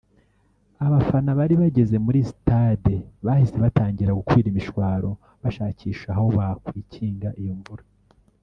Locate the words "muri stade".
2.05-2.95